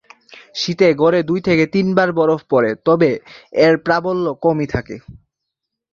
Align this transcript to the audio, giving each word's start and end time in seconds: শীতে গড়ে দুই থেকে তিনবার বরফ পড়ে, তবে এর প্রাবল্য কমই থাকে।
শীতে 0.55 0.87
গড়ে 0.93 1.19
দুই 1.23 1.39
থেকে 1.47 1.63
তিনবার 1.73 2.09
বরফ 2.11 2.41
পড়ে, 2.51 2.71
তবে 2.85 3.09
এর 3.59 3.73
প্রাবল্য 3.85 4.25
কমই 4.43 4.67
থাকে। 4.67 4.95